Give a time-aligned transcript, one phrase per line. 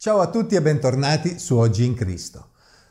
[0.00, 2.50] Ciao a tutti e bentornati su Oggi in Cristo.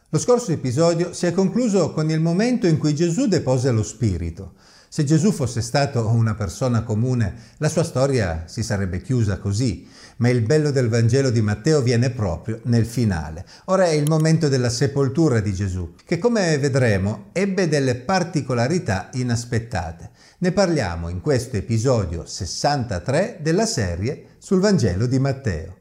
[0.10, 4.56] Lo scorso episodio si è concluso con il momento in cui Gesù depose lo Spirito.
[4.90, 10.28] Se Gesù fosse stato una persona comune, la sua storia si sarebbe chiusa così, ma
[10.28, 13.46] il bello del Vangelo di Matteo viene proprio nel finale.
[13.68, 20.10] Ora è il momento della sepoltura di Gesù, che come vedremo ebbe delle particolarità inaspettate.
[20.40, 25.76] Ne parliamo in questo episodio 63 della serie sul Vangelo di Matteo.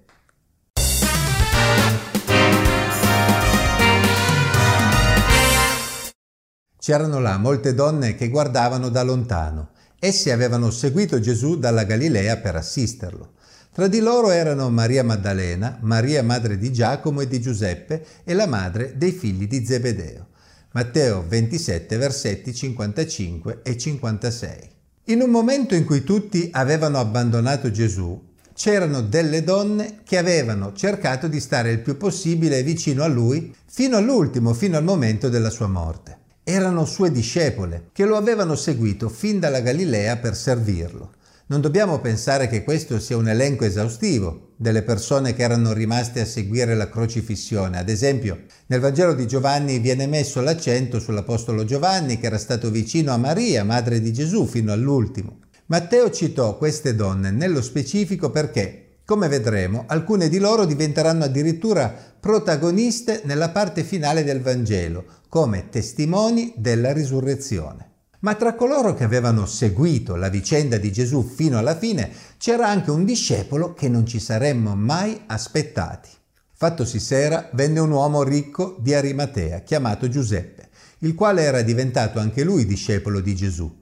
[6.86, 9.70] C'erano là molte donne che guardavano da lontano.
[9.98, 13.32] Esse avevano seguito Gesù dalla Galilea per assisterlo.
[13.72, 18.46] Tra di loro erano Maria Maddalena, Maria madre di Giacomo e di Giuseppe e la
[18.46, 20.28] madre dei figli di Zebedeo.
[20.74, 24.70] Matteo 27 versetti 55 e 56.
[25.06, 31.26] In un momento in cui tutti avevano abbandonato Gesù, c'erano delle donne che avevano cercato
[31.26, 35.66] di stare il più possibile vicino a lui fino all'ultimo, fino al momento della sua
[35.66, 36.18] morte
[36.48, 41.14] erano sue discepole, che lo avevano seguito fin dalla Galilea per servirlo.
[41.48, 46.24] Non dobbiamo pensare che questo sia un elenco esaustivo delle persone che erano rimaste a
[46.24, 47.78] seguire la crocifissione.
[47.78, 53.12] Ad esempio, nel Vangelo di Giovanni viene messo l'accento sull'Apostolo Giovanni che era stato vicino
[53.12, 55.40] a Maria, madre di Gesù, fino all'ultimo.
[55.66, 63.22] Matteo citò queste donne nello specifico perché come vedremo, alcune di loro diventeranno addirittura protagoniste
[63.22, 67.92] nella parte finale del Vangelo, come testimoni della risurrezione.
[68.20, 72.90] Ma tra coloro che avevano seguito la vicenda di Gesù fino alla fine c'era anche
[72.90, 76.08] un discepolo che non ci saremmo mai aspettati.
[76.52, 82.42] Fattosi sera venne un uomo ricco di Arimatea, chiamato Giuseppe, il quale era diventato anche
[82.42, 83.72] lui discepolo di Gesù.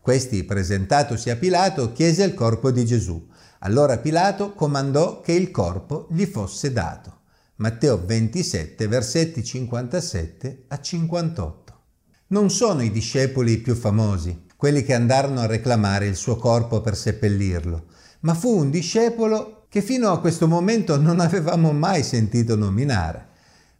[0.00, 3.30] Questi, presentatosi a Pilato, chiese il corpo di Gesù.
[3.64, 7.20] Allora Pilato comandò che il corpo gli fosse dato.
[7.56, 11.80] Matteo 27, versetti 57 a 58.
[12.28, 16.96] Non sono i discepoli più famosi, quelli che andarono a reclamare il suo corpo per
[16.96, 17.84] seppellirlo,
[18.20, 23.28] ma fu un discepolo che fino a questo momento non avevamo mai sentito nominare.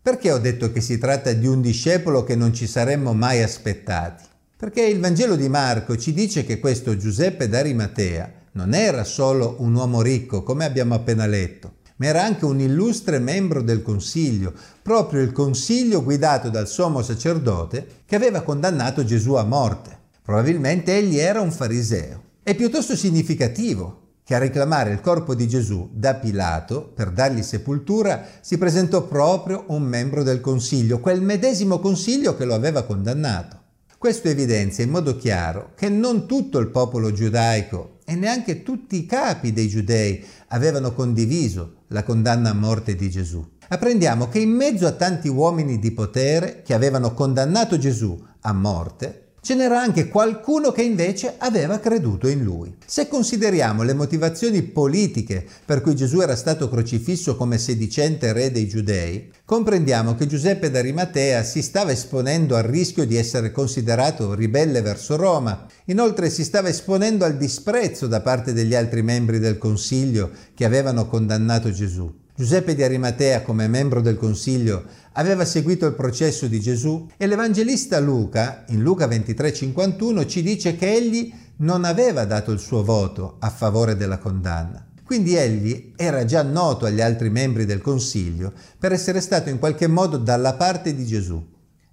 [0.00, 4.22] Perché ho detto che si tratta di un discepolo che non ci saremmo mai aspettati?
[4.56, 9.74] Perché il Vangelo di Marco ci dice che questo Giuseppe d'Arimatea non era solo un
[9.74, 14.52] uomo ricco, come abbiamo appena letto, ma era anche un illustre membro del Consiglio,
[14.82, 19.98] proprio il Consiglio guidato dal sommo sacerdote che aveva condannato Gesù a morte.
[20.22, 22.22] Probabilmente egli era un fariseo.
[22.42, 28.24] È piuttosto significativo che a reclamare il corpo di Gesù da Pilato per dargli sepoltura
[28.40, 33.61] si presentò proprio un membro del Consiglio, quel medesimo Consiglio che lo aveva condannato.
[34.02, 39.06] Questo evidenzia in modo chiaro che non tutto il popolo giudaico e neanche tutti i
[39.06, 43.48] capi dei giudei avevano condiviso la condanna a morte di Gesù.
[43.68, 49.31] Apprendiamo che in mezzo a tanti uomini di potere che avevano condannato Gesù a morte,
[49.44, 52.76] Ce n'era anche qualcuno che invece aveva creduto in lui.
[52.86, 58.68] Se consideriamo le motivazioni politiche per cui Gesù era stato crocifisso come sedicente re dei
[58.68, 65.16] giudei, comprendiamo che Giuseppe d'Arimatea si stava esponendo al rischio di essere considerato ribelle verso
[65.16, 65.66] Roma.
[65.86, 71.08] Inoltre si stava esponendo al disprezzo da parte degli altri membri del Consiglio che avevano
[71.08, 72.20] condannato Gesù.
[72.34, 77.98] Giuseppe di Arimatea, come membro del Consiglio, aveva seguito il processo di Gesù e l'Evangelista
[77.98, 83.50] Luca, in Luca 23:51, ci dice che egli non aveva dato il suo voto a
[83.50, 84.86] favore della condanna.
[85.04, 89.86] Quindi egli era già noto agli altri membri del Consiglio per essere stato in qualche
[89.86, 91.44] modo dalla parte di Gesù.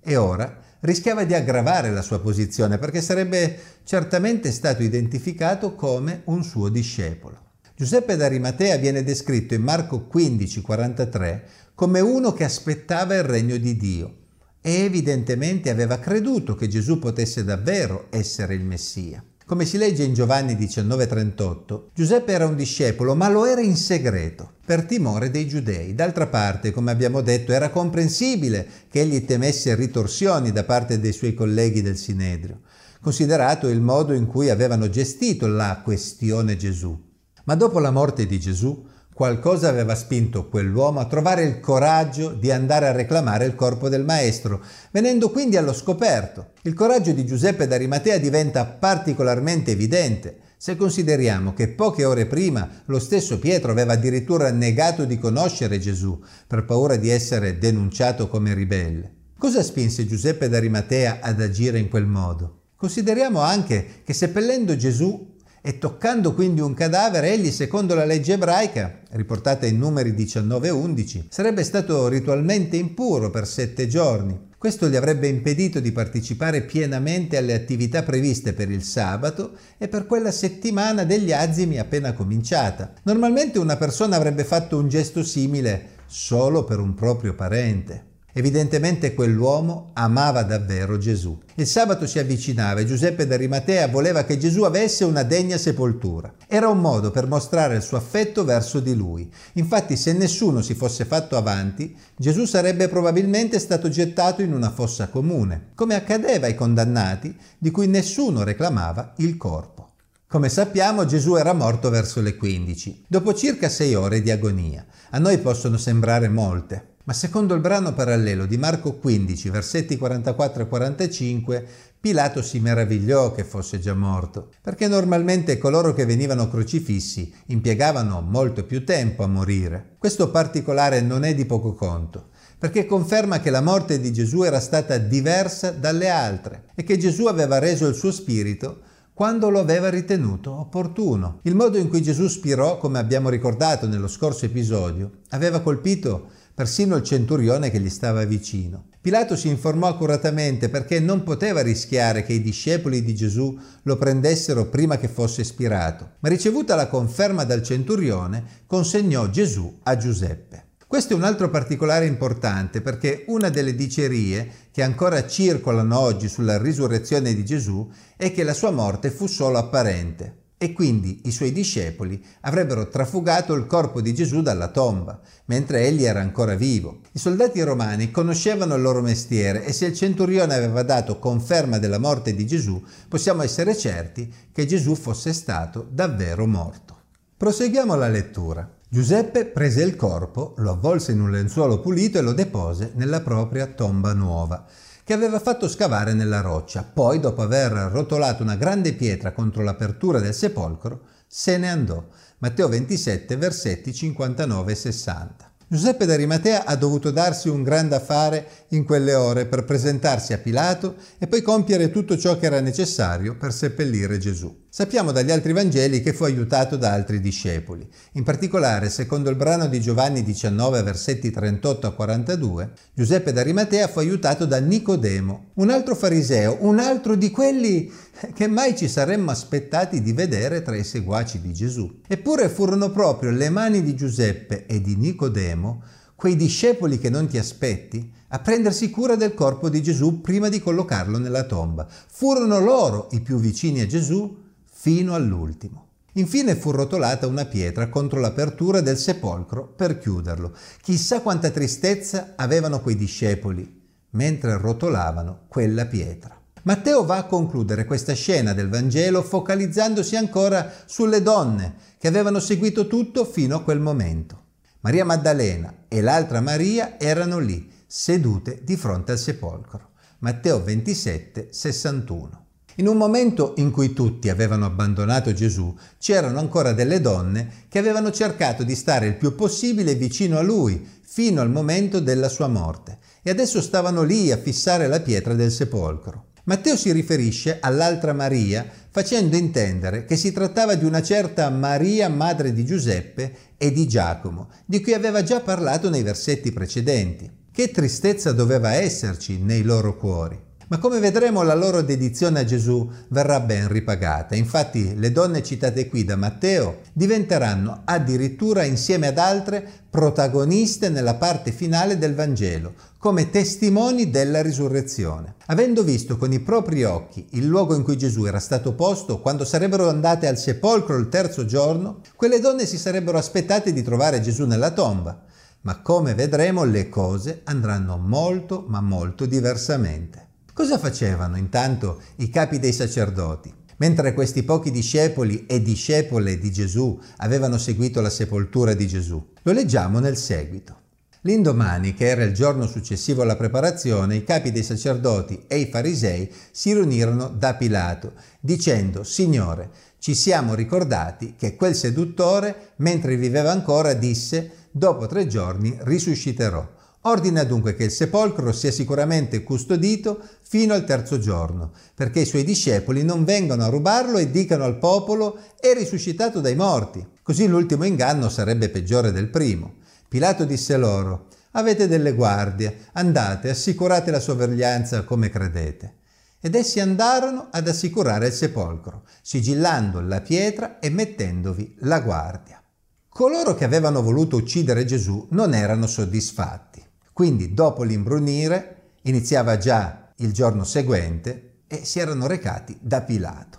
[0.01, 6.43] E ora rischiava di aggravare la sua posizione perché sarebbe certamente stato identificato come un
[6.43, 7.48] suo discepolo.
[7.79, 11.43] Giuseppe d'Arimatea viene descritto in Marco 15:43
[11.75, 14.15] come uno che aspettava il regno di Dio
[14.59, 19.23] e evidentemente aveva creduto che Gesù potesse davvero essere il Messia.
[19.45, 24.55] Come si legge in Giovanni 19:38, Giuseppe era un discepolo, ma lo era in segreto,
[24.65, 25.95] per timore dei giudei.
[25.95, 31.33] D'altra parte, come abbiamo detto, era comprensibile che egli temesse ritorsioni da parte dei suoi
[31.33, 32.59] colleghi del Sinedrio,
[32.99, 37.07] considerato il modo in cui avevano gestito la questione Gesù.
[37.49, 42.51] Ma dopo la morte di Gesù, qualcosa aveva spinto quell'uomo a trovare il coraggio di
[42.51, 44.61] andare a reclamare il corpo del Maestro,
[44.91, 46.51] venendo quindi allo scoperto.
[46.61, 52.99] Il coraggio di Giuseppe d'Arimatea diventa particolarmente evidente se consideriamo che poche ore prima lo
[52.99, 59.11] stesso Pietro aveva addirittura negato di conoscere Gesù per paura di essere denunciato come ribelle.
[59.39, 62.57] Cosa spinse Giuseppe d'Arimatea ad agire in quel modo?
[62.75, 68.99] Consideriamo anche che seppellendo Gesù e toccando quindi un cadavere, egli, secondo la legge ebraica,
[69.11, 74.47] riportata in numeri 19 e 11, sarebbe stato ritualmente impuro per sette giorni.
[74.57, 80.05] Questo gli avrebbe impedito di partecipare pienamente alle attività previste per il sabato e per
[80.05, 82.93] quella settimana degli azimi appena cominciata.
[83.03, 88.08] Normalmente una persona avrebbe fatto un gesto simile solo per un proprio parente.
[88.33, 91.37] Evidentemente quell'uomo amava davvero Gesù.
[91.55, 96.33] Il sabato si avvicinava e Giuseppe d'Arimatea voleva che Gesù avesse una degna sepoltura.
[96.47, 99.31] Era un modo per mostrare il suo affetto verso di lui.
[99.53, 105.07] Infatti se nessuno si fosse fatto avanti, Gesù sarebbe probabilmente stato gettato in una fossa
[105.07, 109.87] comune, come accadeva ai condannati di cui nessuno reclamava il corpo.
[110.27, 114.85] Come sappiamo Gesù era morto verso le 15, dopo circa sei ore di agonia.
[115.09, 120.61] A noi possono sembrare molte, ma secondo il brano parallelo di Marco 15, versetti 44
[120.61, 121.67] e 45,
[121.99, 128.63] Pilato si meravigliò che fosse già morto, perché normalmente coloro che venivano crocifissi impiegavano molto
[128.63, 129.95] più tempo a morire.
[129.97, 132.27] Questo particolare non è di poco conto,
[132.59, 137.25] perché conferma che la morte di Gesù era stata diversa dalle altre e che Gesù
[137.25, 138.81] aveva reso il suo spirito
[139.15, 141.39] quando lo aveva ritenuto opportuno.
[141.41, 146.97] Il modo in cui Gesù spirò, come abbiamo ricordato nello scorso episodio, aveva colpito persino
[146.97, 148.87] il centurione che gli stava vicino.
[148.99, 154.65] Pilato si informò accuratamente perché non poteva rischiare che i discepoli di Gesù lo prendessero
[154.65, 160.71] prima che fosse spirato, ma ricevuta la conferma dal centurione, consegnò Gesù a Giuseppe.
[160.85, 166.61] Questo è un altro particolare importante perché una delle dicerie che ancora circolano oggi sulla
[166.61, 171.53] risurrezione di Gesù è che la sua morte fu solo apparente e quindi i suoi
[171.53, 176.99] discepoli avrebbero trafugato il corpo di Gesù dalla tomba, mentre egli era ancora vivo.
[177.13, 181.97] I soldati romani conoscevano il loro mestiere e se il centurione aveva dato conferma della
[181.97, 186.97] morte di Gesù, possiamo essere certi che Gesù fosse stato davvero morto.
[187.37, 188.69] Proseguiamo la lettura.
[188.89, 193.65] Giuseppe prese il corpo, lo avvolse in un lenzuolo pulito e lo depose nella propria
[193.65, 194.65] tomba nuova
[195.09, 196.83] che aveva fatto scavare nella roccia.
[196.83, 202.05] Poi, dopo aver rotolato una grande pietra contro l'apertura del sepolcro, se ne andò.
[202.37, 205.51] Matteo 27, versetti 59 e 60.
[205.67, 210.97] Giuseppe d'Arimatea ha dovuto darsi un grande affare in quelle ore per presentarsi a Pilato
[211.17, 214.67] e poi compiere tutto ciò che era necessario per seppellire Gesù.
[214.71, 217.87] Sappiamo dagli altri Vangeli che fu aiutato da altri discepoli.
[218.13, 223.97] In particolare, secondo il brano di Giovanni 19, versetti 38 a 42, Giuseppe d'Arimatea fu
[223.97, 227.91] aiutato da Nicodemo, un altro fariseo, un altro di quelli
[228.35, 232.01] che mai ci saremmo aspettati di vedere tra i seguaci di Gesù.
[232.07, 235.81] Eppure furono proprio le mani di Giuseppe e di Nicodemo,
[236.13, 240.61] quei discepoli che non ti aspetti, a prendersi cura del corpo di Gesù prima di
[240.61, 241.87] collocarlo nella tomba.
[241.89, 244.47] Furono loro i più vicini a Gesù
[244.81, 245.87] fino all'ultimo.
[246.13, 250.53] Infine fu rotolata una pietra contro l'apertura del sepolcro per chiuderlo.
[250.81, 253.77] Chissà quanta tristezza avevano quei discepoli
[254.11, 256.39] mentre rotolavano quella pietra.
[256.63, 262.87] Matteo va a concludere questa scena del Vangelo focalizzandosi ancora sulle donne che avevano seguito
[262.87, 264.43] tutto fino a quel momento.
[264.79, 269.89] Maria Maddalena e l'altra Maria erano lì, sedute di fronte al sepolcro.
[270.19, 272.47] Matteo 27, 61.
[272.79, 278.09] In un momento in cui tutti avevano abbandonato Gesù, c'erano ancora delle donne che avevano
[278.09, 282.99] cercato di stare il più possibile vicino a lui fino al momento della sua morte
[283.21, 286.27] e adesso stavano lì a fissare la pietra del sepolcro.
[286.45, 292.53] Matteo si riferisce all'altra Maria facendo intendere che si trattava di una certa Maria, madre
[292.53, 297.29] di Giuseppe e di Giacomo, di cui aveva già parlato nei versetti precedenti.
[297.51, 300.47] Che tristezza doveva esserci nei loro cuori.
[300.69, 304.35] Ma come vedremo la loro dedizione a Gesù verrà ben ripagata.
[304.35, 311.51] Infatti le donne citate qui da Matteo diventeranno addirittura insieme ad altre protagoniste nella parte
[311.51, 315.33] finale del Vangelo, come testimoni della risurrezione.
[315.47, 319.45] Avendo visto con i propri occhi il luogo in cui Gesù era stato posto quando
[319.45, 324.45] sarebbero andate al sepolcro il terzo giorno, quelle donne si sarebbero aspettate di trovare Gesù
[324.45, 325.19] nella tomba.
[325.61, 330.27] Ma come vedremo le cose andranno molto ma molto diversamente.
[330.59, 333.49] Cosa facevano intanto i capi dei sacerdoti?
[333.77, 339.25] Mentre questi pochi discepoli e discepole di Gesù avevano seguito la sepoltura di Gesù.
[339.43, 340.75] Lo leggiamo nel seguito.
[341.21, 346.29] L'indomani, che era il giorno successivo alla preparazione, i capi dei sacerdoti e i farisei
[346.51, 348.11] si riunirono da Pilato,
[348.41, 355.77] dicendo, Signore, ci siamo ricordati che quel seduttore, mentre viveva ancora, disse, dopo tre giorni
[355.83, 356.78] risusciterò.
[357.03, 362.43] Ordina dunque che il sepolcro sia sicuramente custodito fino al terzo giorno, perché i suoi
[362.43, 367.05] discepoli non vengano a rubarlo e dicano al popolo è risuscitato dai morti.
[367.23, 369.75] Così l'ultimo inganno sarebbe peggiore del primo.
[370.09, 375.93] Pilato disse loro, avete delle guardie, andate, assicurate la sorveglianza come credete.
[376.41, 382.61] Ed essi andarono ad assicurare il sepolcro, sigillando la pietra e mettendovi la guardia.
[383.07, 386.87] Coloro che avevano voluto uccidere Gesù non erano soddisfatti.
[387.19, 393.57] Quindi dopo l'imbrunire iniziava già il giorno seguente e si erano recati da Pilato.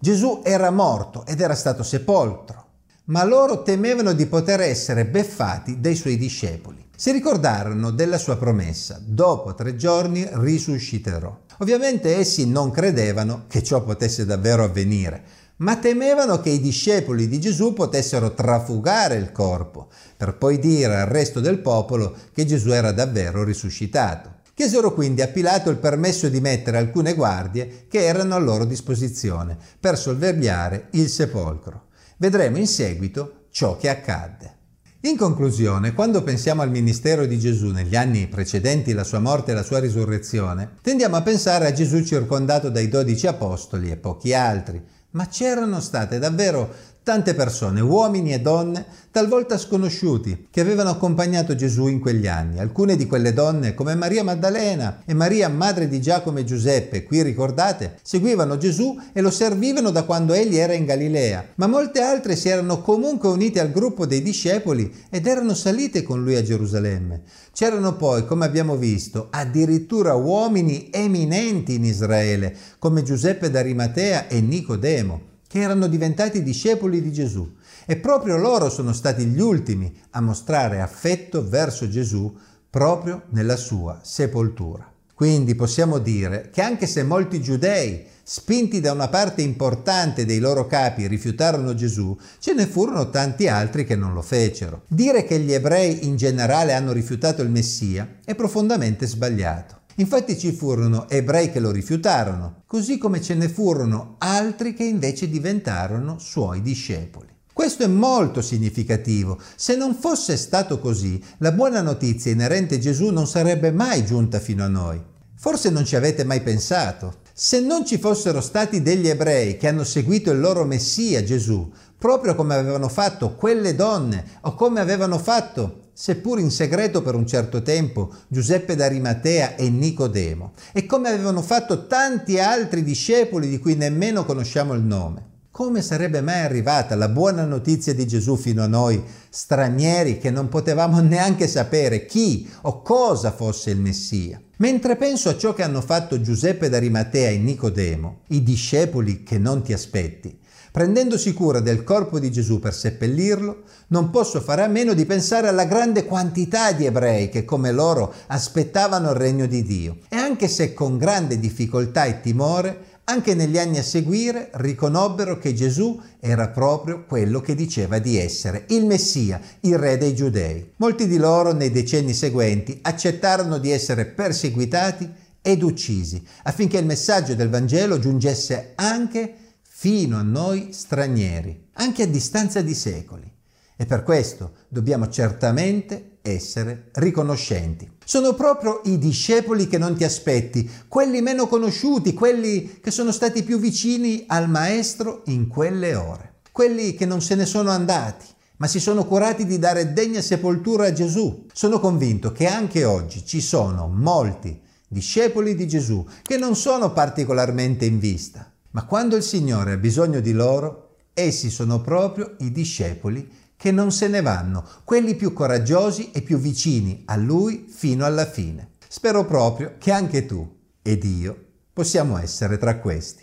[0.00, 2.68] Gesù era morto ed era stato sepolcro,
[3.08, 6.88] ma loro temevano di poter essere beffati dai suoi discepoli.
[6.96, 11.38] Si ricordarono della sua promessa, dopo tre giorni risusciterò.
[11.58, 15.22] Ovviamente essi non credevano che ciò potesse davvero avvenire,
[15.62, 21.06] ma temevano che i discepoli di Gesù potessero trafugare il corpo, per poi dire al
[21.06, 24.40] resto del popolo che Gesù era davvero risuscitato.
[24.54, 29.56] Chiesero quindi a Pilato il permesso di mettere alcune guardie che erano a loro disposizione
[29.78, 31.86] per sorvegliare il sepolcro.
[32.16, 34.56] Vedremo in seguito ciò che accadde.
[35.04, 39.54] In conclusione, quando pensiamo al ministero di Gesù negli anni precedenti la sua morte e
[39.54, 44.80] la sua risurrezione, tendiamo a pensare a Gesù circondato dai dodici apostoli e pochi altri,
[45.12, 51.88] ma c'erano state davvero tante persone, uomini e donne, talvolta sconosciuti, che avevano accompagnato Gesù
[51.88, 52.60] in quegli anni.
[52.60, 57.22] Alcune di quelle donne, come Maria Maddalena e Maria, madre di Giacomo e Giuseppe, qui
[57.22, 62.36] ricordate, seguivano Gesù e lo servivano da quando egli era in Galilea, ma molte altre
[62.36, 67.22] si erano comunque unite al gruppo dei discepoli ed erano salite con lui a Gerusalemme.
[67.52, 75.30] C'erano poi, come abbiamo visto, addirittura uomini eminenti in Israele, come Giuseppe d'Arimatea e Nicodemo
[75.52, 77.46] che erano diventati discepoli di Gesù
[77.84, 82.34] e proprio loro sono stati gli ultimi a mostrare affetto verso Gesù
[82.70, 84.90] proprio nella sua sepoltura.
[85.14, 90.66] Quindi possiamo dire che anche se molti giudei, spinti da una parte importante dei loro
[90.66, 94.84] capi, rifiutarono Gesù, ce ne furono tanti altri che non lo fecero.
[94.88, 99.81] Dire che gli ebrei in generale hanno rifiutato il Messia è profondamente sbagliato.
[99.96, 105.28] Infatti ci furono ebrei che lo rifiutarono, così come ce ne furono altri che invece
[105.28, 107.28] diventarono suoi discepoli.
[107.52, 109.38] Questo è molto significativo.
[109.56, 114.40] Se non fosse stato così, la buona notizia inerente a Gesù non sarebbe mai giunta
[114.40, 115.00] fino a noi.
[115.34, 117.16] Forse non ci avete mai pensato.
[117.44, 122.36] Se non ci fossero stati degli ebrei che hanno seguito il loro Messia Gesù, proprio
[122.36, 127.60] come avevano fatto quelle donne o come avevano fatto seppur in segreto per un certo
[127.60, 134.24] tempo, Giuseppe d'Arimatea e Nicodemo, e come avevano fatto tanti altri discepoli di cui nemmeno
[134.24, 135.31] conosciamo il nome.
[135.52, 140.48] Come sarebbe mai arrivata la buona notizia di Gesù fino a noi, stranieri che non
[140.48, 144.40] potevamo neanche sapere chi o cosa fosse il Messia?
[144.56, 149.62] Mentre penso a ciò che hanno fatto Giuseppe d'Arimatea e Nicodemo, i discepoli che non
[149.62, 150.40] ti aspetti,
[150.72, 155.46] Prendendosi cura del corpo di Gesù per seppellirlo, non posso fare a meno di pensare
[155.46, 159.98] alla grande quantità di ebrei che come loro aspettavano il regno di Dio.
[160.08, 165.54] E anche se con grande difficoltà e timore, anche negli anni a seguire riconobbero che
[165.54, 170.72] Gesù era proprio quello che diceva di essere, il Messia, il re dei giudei.
[170.76, 175.10] Molti di loro nei decenni seguenti accettarono di essere perseguitati
[175.42, 182.06] ed uccisi affinché il messaggio del Vangelo giungesse anche fino a noi stranieri, anche a
[182.06, 183.28] distanza di secoli.
[183.76, 187.90] E per questo dobbiamo certamente essere riconoscenti.
[188.04, 193.42] Sono proprio i discepoli che non ti aspetti, quelli meno conosciuti, quelli che sono stati
[193.42, 198.26] più vicini al Maestro in quelle ore, quelli che non se ne sono andati,
[198.56, 201.46] ma si sono curati di dare degna sepoltura a Gesù.
[201.52, 207.86] Sono convinto che anche oggi ci sono molti discepoli di Gesù che non sono particolarmente
[207.86, 213.28] in vista, ma quando il Signore ha bisogno di loro, essi sono proprio i discepoli
[213.62, 218.26] che non se ne vanno, quelli più coraggiosi e più vicini a Lui fino alla
[218.26, 218.70] fine.
[218.88, 223.22] Spero proprio che anche tu ed io possiamo essere tra questi.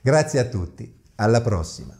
[0.00, 1.94] Grazie a tutti, alla prossima.